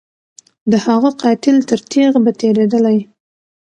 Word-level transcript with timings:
د 0.71 0.73
هغه 0.85 1.09
قاتل 1.21 1.57
تر 1.69 1.79
تیغ 1.91 2.13
به 2.23 2.31
تیریدلای 2.39 2.97